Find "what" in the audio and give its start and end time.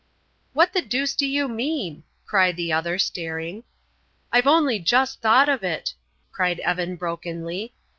0.53-0.73